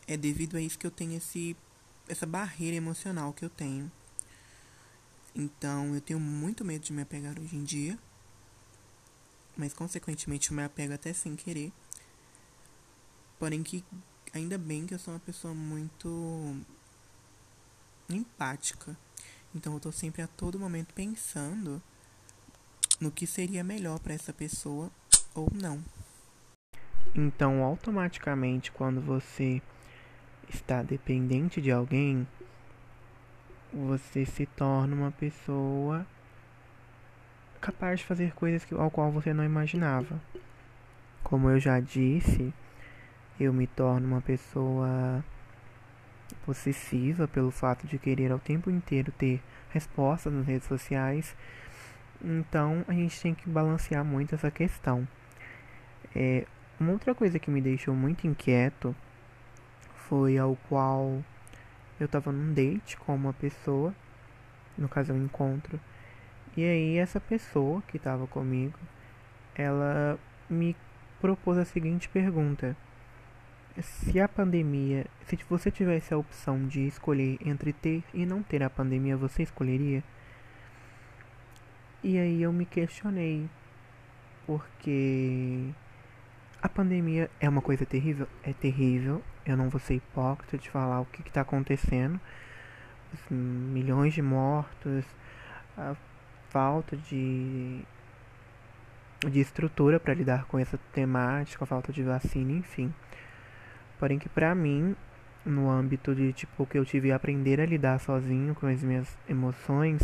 é 0.07 0.17
devido 0.17 0.57
a 0.57 0.61
isso 0.61 0.79
que 0.79 0.87
eu 0.87 0.91
tenho 0.91 1.17
esse, 1.17 1.57
essa 2.09 2.27
barreira 2.27 2.77
emocional 2.77 3.33
que 3.33 3.45
eu 3.45 3.51
tenho. 3.51 3.91
Então 5.35 5.95
eu 5.95 6.01
tenho 6.01 6.21
muito 6.21 6.65
medo 6.65 6.85
de 6.85 6.93
me 6.93 7.03
apegar 7.03 7.39
hoje 7.39 7.57
em 7.57 7.65
dia 7.65 7.99
mas 9.61 9.75
consequentemente 9.75 10.51
eu 10.51 10.57
me 10.57 10.65
apego 10.65 10.95
até 10.95 11.13
sem 11.13 11.37
querer. 11.37 11.71
Porém 13.39 13.63
que 13.63 13.85
ainda 14.33 14.57
bem 14.57 14.87
que 14.87 14.95
eu 14.95 14.99
sou 14.99 15.13
uma 15.13 15.21
pessoa 15.21 15.55
muito 15.55 16.57
empática. 18.09 18.97
Então 19.55 19.75
eu 19.75 19.81
tô 19.81 19.93
sempre 19.93 20.23
a 20.23 20.27
todo 20.27 20.59
momento 20.59 20.95
pensando 20.95 21.83
no 23.01 23.11
que 23.11 23.27
seria 23.27 23.65
melhor 23.65 23.99
para 23.99 24.15
essa 24.15 24.33
pessoa 24.33 24.91
ou 25.35 25.49
não. 25.53 25.83
Então, 27.15 27.65
automaticamente, 27.65 28.71
quando 28.71 29.01
você 29.01 29.63
está 30.49 30.83
dependente 30.83 31.61
de 31.61 31.71
alguém, 31.71 32.27
você 33.73 34.27
se 34.27 34.47
torna 34.47 34.95
uma 34.95 35.11
pessoa 35.11 36.07
capaz 37.61 38.01
de 38.01 38.07
fazer 38.07 38.33
coisas 38.33 38.65
que, 38.65 38.75
ao 38.75 38.91
qual 38.91 39.11
você 39.11 39.33
não 39.33 39.45
imaginava. 39.45 40.21
Como 41.23 41.49
eu 41.51 41.61
já 41.61 41.79
disse, 41.79 42.53
eu 43.39 43.53
me 43.53 43.67
torno 43.67 44.07
uma 44.07 44.21
pessoa 44.21 45.25
possessiva 46.45 47.29
pelo 47.29 47.51
fato 47.51 47.87
de 47.87 47.99
querer 47.99 48.33
ao 48.33 48.39
tempo 48.39 48.71
inteiro 48.71 49.13
ter 49.13 49.43
respostas 49.71 50.33
nas 50.33 50.47
redes 50.47 50.67
sociais. 50.67 51.37
Então 52.23 52.85
a 52.87 52.93
gente 52.93 53.21
tem 53.21 53.35
que 53.35 53.49
balancear 53.49 54.05
muito 54.05 54.35
essa 54.35 54.51
questão. 54.51 55.07
É, 56.15 56.47
uma 56.79 56.93
outra 56.93 57.15
coisa 57.15 57.39
que 57.39 57.51
me 57.51 57.61
deixou 57.61 57.95
muito 57.95 58.27
inquieto 58.27 58.95
foi 60.09 60.37
ao 60.39 60.57
qual 60.69 61.23
eu 61.99 62.07
estava 62.07 62.33
num 62.33 62.53
date 62.53 62.97
com 62.97 63.15
uma 63.15 63.33
pessoa, 63.33 63.95
no 64.77 64.89
caso 64.89 65.13
um 65.13 65.25
encontro, 65.25 65.79
e 66.57 66.65
aí 66.65 66.97
essa 66.97 67.21
pessoa 67.21 67.83
que 67.83 67.97
estava 67.97 68.27
comigo, 68.27 68.79
ela 69.55 70.19
me 70.49 70.77
propôs 71.21 71.59
a 71.59 71.65
seguinte 71.65 72.09
pergunta: 72.09 72.77
se 73.81 74.19
a 74.19 74.29
pandemia, 74.29 75.07
se 75.27 75.39
você 75.49 75.71
tivesse 75.71 76.13
a 76.13 76.19
opção 76.19 76.67
de 76.67 76.87
escolher 76.87 77.39
entre 77.45 77.73
ter 77.73 78.03
e 78.13 78.27
não 78.27 78.43
ter 78.43 78.63
a 78.63 78.71
pandemia, 78.71 79.17
você 79.17 79.43
escolheria? 79.43 80.03
E 82.03 82.19
aí 82.19 82.43
eu 82.43 82.51
me 82.51 82.65
questionei, 82.65 83.47
porque 84.47 85.69
a 86.63 86.69
pandemia 86.69 87.31
é 87.39 87.47
uma 87.47 87.61
coisa 87.61 87.85
terrível, 87.85 88.27
é 88.43 88.55
terrível. 88.55 89.23
Eu 89.45 89.55
não 89.55 89.69
vou 89.69 89.79
ser 89.79 89.97
hipócrita 89.97 90.57
de 90.57 90.71
falar 90.71 91.01
o 91.01 91.05
que 91.05 91.21
está 91.21 91.43
acontecendo. 91.43 92.19
Os 93.13 93.21
milhões 93.31 94.15
de 94.15 94.23
mortos, 94.23 95.05
a 95.77 95.95
falta 96.49 96.97
de, 96.97 97.83
de 99.29 99.41
estrutura 99.41 100.01
para 100.01 100.15
lidar 100.15 100.47
com 100.47 100.59
essa 100.59 100.79
temática, 100.95 101.65
a 101.65 101.67
falta 101.67 101.93
de 101.93 102.03
vacina, 102.03 102.53
enfim. 102.53 102.95
Porém 103.99 104.19
que 104.19 104.29
para 104.29 104.55
mim, 104.55 104.97
no 105.45 105.69
âmbito 105.69 106.15
de 106.15 106.33
tipo 106.33 106.65
que 106.65 106.79
eu 106.79 106.85
tive 106.87 107.13
a 107.13 107.17
aprender 107.17 107.61
a 107.61 107.67
lidar 107.67 108.01
sozinho 108.01 108.55
com 108.55 108.67
as 108.67 108.83
minhas 108.83 109.19
emoções, 109.29 110.03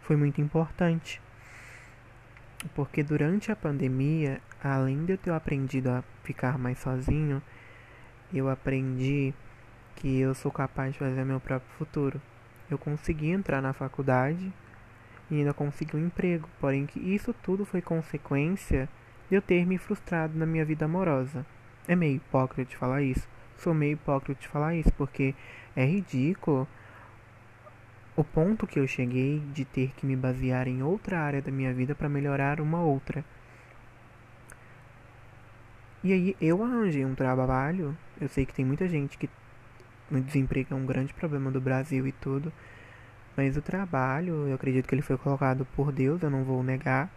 foi 0.00 0.16
muito 0.16 0.40
importante. 0.40 1.20
Porque 2.74 3.02
durante 3.02 3.52
a 3.52 3.56
pandemia, 3.56 4.40
além 4.62 5.04
de 5.04 5.12
eu 5.12 5.18
ter 5.18 5.30
aprendido 5.30 5.90
a 5.90 6.02
ficar 6.24 6.58
mais 6.58 6.78
sozinho, 6.78 7.40
eu 8.32 8.48
aprendi 8.48 9.32
que 9.94 10.18
eu 10.20 10.34
sou 10.34 10.50
capaz 10.50 10.92
de 10.92 10.98
fazer 10.98 11.24
meu 11.24 11.40
próprio 11.40 11.70
futuro. 11.78 12.20
Eu 12.70 12.76
consegui 12.76 13.30
entrar 13.30 13.62
na 13.62 13.72
faculdade 13.72 14.52
e 15.30 15.36
ainda 15.36 15.54
conseguiu 15.54 15.98
um 15.98 16.06
emprego. 16.06 16.48
Porém, 16.60 16.86
que 16.86 16.98
isso 16.98 17.32
tudo 17.32 17.64
foi 17.64 17.80
consequência 17.80 18.88
de 19.30 19.36
eu 19.36 19.42
ter 19.42 19.64
me 19.64 19.78
frustrado 19.78 20.36
na 20.36 20.46
minha 20.46 20.64
vida 20.64 20.84
amorosa. 20.84 21.46
É 21.86 21.94
meio 21.94 22.16
hipócrita 22.16 22.68
de 22.68 22.76
falar 22.76 23.02
isso. 23.02 23.28
Sou 23.56 23.72
meio 23.72 23.94
hipócrita 23.94 24.40
de 24.40 24.48
falar 24.48 24.74
isso, 24.74 24.92
porque 24.92 25.34
é 25.74 25.84
ridículo 25.84 26.68
o 28.18 28.24
ponto 28.24 28.66
que 28.66 28.80
eu 28.80 28.86
cheguei 28.88 29.38
de 29.54 29.64
ter 29.64 29.92
que 29.92 30.04
me 30.04 30.16
basear 30.16 30.66
em 30.66 30.82
outra 30.82 31.20
área 31.20 31.40
da 31.40 31.52
minha 31.52 31.72
vida 31.72 31.94
para 31.94 32.08
melhorar 32.08 32.60
uma 32.60 32.82
outra. 32.82 33.24
E 36.02 36.12
aí 36.12 36.36
eu 36.40 36.60
arranjei 36.64 37.04
um 37.04 37.14
trabalho. 37.14 37.96
Eu 38.20 38.28
sei 38.28 38.44
que 38.44 38.52
tem 38.52 38.64
muita 38.64 38.88
gente 38.88 39.16
que 39.16 39.30
o 40.10 40.18
desemprego 40.18 40.74
é 40.74 40.76
um 40.76 40.84
grande 40.84 41.14
problema 41.14 41.48
do 41.52 41.60
Brasil 41.60 42.08
e 42.08 42.12
tudo. 42.12 42.52
Mas 43.36 43.56
o 43.56 43.62
trabalho, 43.62 44.48
eu 44.48 44.54
acredito 44.56 44.88
que 44.88 44.96
ele 44.96 45.02
foi 45.02 45.16
colocado 45.16 45.64
por 45.76 45.92
Deus, 45.92 46.20
eu 46.20 46.28
não 46.28 46.42
vou 46.42 46.60
negar. 46.60 47.08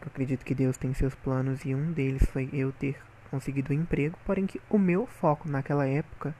Eu 0.00 0.06
acredito 0.06 0.46
que 0.46 0.54
Deus 0.54 0.78
tem 0.78 0.94
seus 0.94 1.14
planos 1.14 1.62
e 1.66 1.74
um 1.74 1.92
deles 1.92 2.24
foi 2.32 2.48
eu 2.54 2.72
ter 2.72 2.96
conseguido 3.30 3.74
um 3.74 3.76
emprego, 3.76 4.18
porém 4.24 4.46
que 4.46 4.62
o 4.70 4.78
meu 4.78 5.06
foco 5.06 5.46
naquela 5.46 5.86
época 5.86 6.34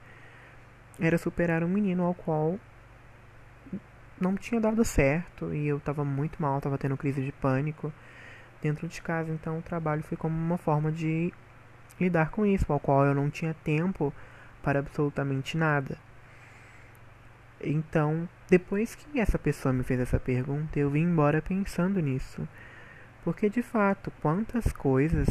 era 0.99 1.19
superar 1.19 1.63
um 1.63 1.69
menino 1.69 2.03
ao 2.05 2.15
qual 2.15 2.59
não 4.23 4.35
tinha 4.35 4.59
dado 4.59 4.83
certo 4.83 5.53
e 5.53 5.67
eu 5.67 5.77
estava 5.77 6.03
muito 6.03 6.41
mal, 6.41 6.57
estava 6.57 6.77
tendo 6.77 6.97
crise 6.97 7.21
de 7.23 7.31
pânico 7.31 7.93
dentro 8.61 8.87
de 8.87 9.01
casa, 9.01 9.31
então 9.31 9.59
o 9.59 9.61
trabalho 9.61 10.01
foi 10.03 10.17
como 10.17 10.35
uma 10.35 10.57
forma 10.57 10.91
de 10.91 11.31
lidar 11.99 12.31
com 12.31 12.45
isso, 12.45 12.71
ao 12.71 12.79
qual 12.79 13.05
eu 13.05 13.13
não 13.13 13.29
tinha 13.29 13.53
tempo 13.63 14.13
para 14.63 14.79
absolutamente 14.79 15.57
nada. 15.57 15.97
Então, 17.61 18.27
depois 18.49 18.95
que 18.95 19.19
essa 19.19 19.37
pessoa 19.37 19.73
me 19.73 19.83
fez 19.83 19.99
essa 19.99 20.19
pergunta, 20.19 20.79
eu 20.79 20.89
vim 20.89 21.03
embora 21.03 21.41
pensando 21.41 21.99
nisso. 22.01 22.47
Porque 23.23 23.49
de 23.49 23.61
fato, 23.61 24.11
quantas 24.21 24.73
coisas 24.73 25.27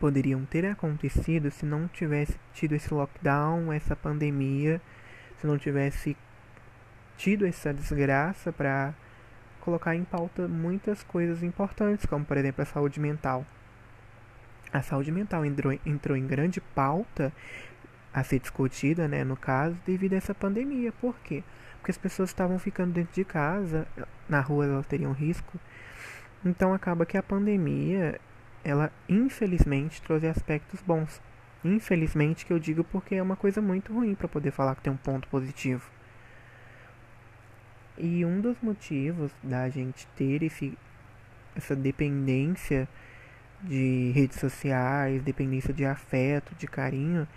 poderiam 0.00 0.44
ter 0.44 0.66
acontecido 0.66 1.50
se 1.50 1.66
não 1.66 1.86
tivesse 1.86 2.36
tido 2.54 2.74
esse 2.74 2.92
lockdown, 2.92 3.72
essa 3.72 3.94
pandemia, 3.94 4.80
se 5.38 5.46
não 5.46 5.58
tivesse 5.58 6.16
tido 7.22 7.46
essa 7.46 7.72
desgraça 7.72 8.52
para 8.52 8.92
colocar 9.60 9.94
em 9.94 10.02
pauta 10.02 10.48
muitas 10.48 11.04
coisas 11.04 11.40
importantes, 11.44 12.04
como 12.04 12.24
por 12.24 12.36
exemplo 12.36 12.62
a 12.62 12.64
saúde 12.64 12.98
mental. 12.98 13.46
A 14.72 14.82
saúde 14.82 15.12
mental 15.12 15.46
entrou, 15.46 15.72
entrou 15.86 16.16
em 16.16 16.26
grande 16.26 16.60
pauta 16.60 17.32
a 18.12 18.24
ser 18.24 18.40
discutida, 18.40 19.06
né, 19.06 19.22
no 19.22 19.36
caso, 19.36 19.76
devido 19.86 20.14
a 20.14 20.16
essa 20.16 20.34
pandemia. 20.34 20.90
Por 21.00 21.14
quê? 21.20 21.44
Porque 21.76 21.92
as 21.92 21.96
pessoas 21.96 22.30
estavam 22.30 22.58
ficando 22.58 22.92
dentro 22.92 23.14
de 23.14 23.24
casa, 23.24 23.86
na 24.28 24.40
rua 24.40 24.64
elas 24.64 24.86
teriam 24.86 25.12
risco. 25.12 25.60
Então 26.44 26.74
acaba 26.74 27.06
que 27.06 27.16
a 27.16 27.22
pandemia, 27.22 28.20
ela 28.64 28.90
infelizmente 29.08 30.02
trouxe 30.02 30.26
aspectos 30.26 30.82
bons. 30.82 31.22
Infelizmente 31.64 32.44
que 32.44 32.52
eu 32.52 32.58
digo 32.58 32.82
porque 32.82 33.14
é 33.14 33.22
uma 33.22 33.36
coisa 33.36 33.62
muito 33.62 33.92
ruim 33.92 34.16
para 34.16 34.26
poder 34.26 34.50
falar 34.50 34.74
que 34.74 34.82
tem 34.82 34.92
um 34.92 34.96
ponto 34.96 35.28
positivo. 35.28 35.88
E 37.98 38.24
um 38.24 38.40
dos 38.40 38.56
motivos 38.62 39.30
da 39.42 39.68
gente 39.68 40.06
ter 40.16 40.42
esse, 40.42 40.76
essa 41.54 41.76
dependência 41.76 42.88
de 43.62 44.10
redes 44.14 44.40
sociais, 44.40 45.22
dependência 45.22 45.72
de 45.72 45.84
afeto, 45.84 46.54
de 46.56 46.66
carinho, 46.66 47.28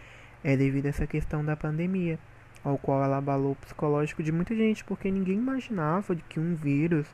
é 0.44 0.56
devido 0.56 0.88
a 0.88 0.90
essa 0.90 1.06
questão 1.06 1.44
da 1.44 1.56
pandemia, 1.56 2.18
ao 2.64 2.78
qual 2.78 3.04
ela 3.04 3.18
abalou 3.18 3.52
o 3.52 3.56
psicológico 3.56 4.24
de 4.24 4.32
muita 4.32 4.56
gente, 4.56 4.84
porque 4.84 5.12
ninguém 5.12 5.38
imaginava 5.38 6.16
que 6.16 6.40
um 6.40 6.56
vírus 6.56 7.08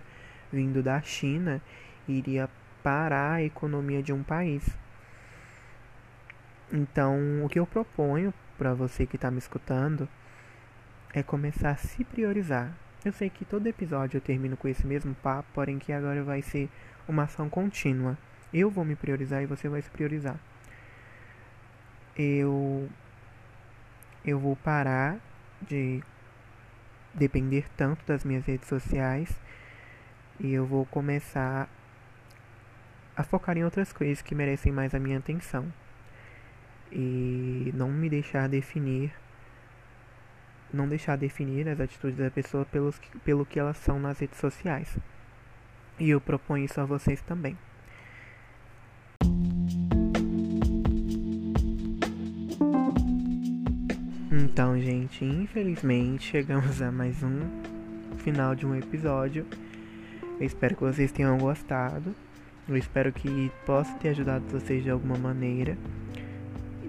vindo 0.51 0.83
da 0.83 1.01
China 1.01 1.61
iria 2.07 2.49
parar 2.83 3.33
a 3.33 3.43
economia 3.43 4.01
de 4.01 4.13
um 4.13 4.23
país. 4.23 4.63
Então, 6.71 7.43
o 7.43 7.49
que 7.49 7.59
eu 7.59 7.65
proponho 7.65 8.33
para 8.57 8.73
você 8.73 9.05
que 9.05 9.17
está 9.17 9.29
me 9.29 9.39
escutando 9.39 10.07
é 11.13 11.21
começar 11.21 11.71
a 11.71 11.75
se 11.75 12.03
priorizar, 12.05 12.73
eu 13.03 13.11
sei 13.11 13.29
que 13.29 13.43
todo 13.45 13.67
episódio 13.67 14.17
eu 14.17 14.21
termino 14.21 14.55
com 14.55 14.67
esse 14.67 14.85
mesmo 14.85 15.15
papo, 15.15 15.47
porém 15.53 15.79
que 15.79 15.91
agora 15.91 16.23
vai 16.23 16.41
ser 16.41 16.69
uma 17.07 17.23
ação 17.23 17.49
contínua. 17.49 18.17
Eu 18.53 18.69
vou 18.69 18.85
me 18.85 18.95
priorizar 18.95 19.41
e 19.41 19.45
você 19.45 19.67
vai 19.67 19.81
se 19.81 19.89
priorizar. 19.89 20.37
Eu 22.15 22.89
eu 24.23 24.39
vou 24.39 24.55
parar 24.55 25.17
de 25.61 26.03
depender 27.13 27.65
tanto 27.75 28.05
das 28.05 28.23
minhas 28.23 28.45
redes 28.45 28.67
sociais 28.67 29.39
e 30.39 30.53
eu 30.53 30.65
vou 30.65 30.85
começar 30.85 31.67
a 33.15 33.23
focar 33.23 33.57
em 33.57 33.63
outras 33.63 33.91
coisas 33.91 34.21
que 34.21 34.35
merecem 34.35 34.71
mais 34.71 34.93
a 34.93 34.99
minha 34.99 35.17
atenção 35.17 35.71
e 36.91 37.71
não 37.73 37.89
me 37.89 38.09
deixar 38.09 38.47
definir 38.47 39.13
não 40.73 40.87
deixar 40.87 41.17
definir 41.17 41.67
as 41.67 41.79
atitudes 41.79 42.17
da 42.17 42.31
pessoa 42.31 42.65
pelos, 42.65 42.99
pelo 43.23 43.45
que 43.45 43.59
elas 43.59 43.77
são 43.77 43.99
nas 43.99 44.19
redes 44.19 44.39
sociais. 44.39 44.97
E 45.99 46.09
eu 46.09 46.21
proponho 46.21 46.65
isso 46.65 46.79
a 46.79 46.85
vocês 46.85 47.21
também. 47.21 47.57
Então, 54.31 54.79
gente, 54.79 55.23
infelizmente 55.23 56.31
chegamos 56.31 56.81
a 56.81 56.91
mais 56.91 57.21
um 57.21 57.41
final 58.17 58.55
de 58.55 58.65
um 58.65 58.75
episódio. 58.75 59.45
Eu 60.39 60.45
espero 60.45 60.75
que 60.75 60.81
vocês 60.81 61.11
tenham 61.11 61.37
gostado. 61.37 62.15
Eu 62.67 62.77
espero 62.77 63.11
que 63.11 63.51
possa 63.65 63.93
ter 63.99 64.09
ajudado 64.09 64.45
vocês 64.47 64.83
de 64.83 64.89
alguma 64.89 65.17
maneira. 65.17 65.77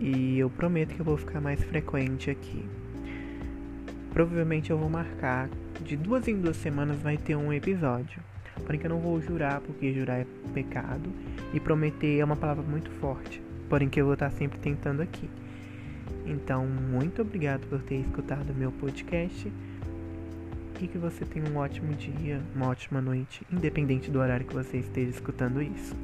E 0.01 0.39
eu 0.39 0.49
prometo 0.51 0.95
que 0.95 1.01
eu 1.01 1.05
vou 1.05 1.17
ficar 1.17 1.41
mais 1.41 1.63
frequente 1.63 2.31
aqui. 2.31 2.65
Provavelmente 4.13 4.71
eu 4.71 4.79
vou 4.79 4.91
marcar 4.91 5.49
de 5.83 5.97
duas 5.97 6.29
em 6.29 6.41
duas 6.41 6.57
semanas 6.57 7.01
vai 7.01 7.17
ter 7.17 7.35
um 7.35 7.53
episódio. 7.53 8.21
Porém 8.65 8.79
que 8.79 8.87
eu 8.87 8.91
não 8.91 9.01
vou 9.01 9.21
jurar, 9.21 9.61
porque 9.61 9.93
jurar 9.93 10.21
é 10.21 10.27
pecado. 10.53 11.11
E 11.55 11.61
prometer 11.61 12.19
é 12.19 12.25
uma 12.25 12.37
palavra 12.37 12.63
muito 12.63 12.91
forte. 12.93 13.43
Porém 13.69 13.89
que 13.89 14.01
eu 14.01 14.05
vou 14.05 14.15
estar 14.15 14.31
sempre 14.31 14.59
tentando 14.59 15.01
aqui. 15.01 15.29
Então, 16.27 16.67
muito 16.67 17.23
obrigado 17.23 17.67
por 17.67 17.83
ter 17.83 17.97
escutado 17.97 18.55
meu 18.55 18.71
podcast. 18.73 19.51
E 20.81 20.87
que 20.89 20.99
você 20.99 21.25
tenha 21.25 21.49
um 21.49 21.57
ótimo 21.57 21.95
dia, 21.95 22.41
uma 22.55 22.69
ótima 22.69 23.01
noite, 23.01 23.47
independente 23.53 24.11
do 24.11 24.19
horário 24.19 24.45
que 24.45 24.53
você 24.53 24.79
esteja 24.79 25.11
escutando 25.11 25.63
isso. 25.63 25.97